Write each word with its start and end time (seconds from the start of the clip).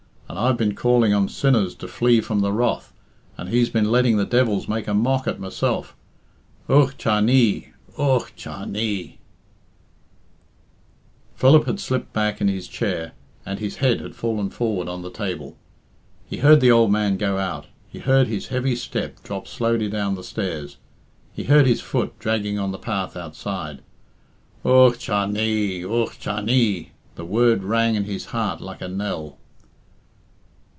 And 0.29 0.39
I've 0.39 0.55
been 0.55 0.75
calling 0.75 1.13
on 1.13 1.27
sinners 1.27 1.75
to 1.75 1.89
flee 1.89 2.21
from 2.21 2.39
the 2.39 2.53
wrath, 2.53 2.93
and 3.37 3.49
He's 3.49 3.69
been 3.69 3.91
letting 3.91 4.15
the 4.15 4.25
devils 4.25 4.65
make 4.65 4.87
a 4.87 4.93
mock 4.93 5.27
at 5.27 5.41
myself! 5.41 5.93
Ugh 6.69 6.93
cha 6.97 7.19
nee! 7.19 7.73
Ugh 7.97 8.31
cha 8.37 8.63
nee!" 8.63 9.19
Philip 11.35 11.65
had 11.65 11.81
slipped 11.81 12.13
back 12.13 12.39
in 12.39 12.47
his 12.47 12.69
chair, 12.69 13.11
and 13.45 13.59
his 13.59 13.75
head 13.77 13.99
had 13.99 14.15
fallen 14.15 14.49
forward' 14.49 14.87
on 14.87 15.01
the 15.01 15.11
table. 15.11 15.57
He 16.25 16.37
heard 16.37 16.61
the 16.61 16.71
old 16.71 16.93
man 16.93 17.17
go 17.17 17.37
out; 17.37 17.65
he 17.89 17.99
heard 17.99 18.27
his 18.27 18.47
heavy 18.47 18.77
step 18.77 19.21
drop 19.23 19.49
slowly 19.49 19.89
down 19.89 20.15
the 20.15 20.23
stairs; 20.23 20.77
he 21.33 21.43
heard 21.43 21.65
his 21.67 21.81
foot 21.81 22.17
dragging 22.19 22.57
on 22.57 22.71
the 22.71 22.77
path 22.79 23.17
outside. 23.17 23.81
"Ugh 24.63 24.97
cha 24.97 25.25
nee! 25.25 25.83
Ugh 25.83 26.13
cha 26.17 26.39
nee!" 26.39 26.91
The 27.15 27.25
word 27.25 27.65
rang 27.65 27.95
in 27.95 28.05
his 28.05 28.27
heart 28.27 28.61
like 28.61 28.79
a 28.79 28.87
knell. 28.87 29.37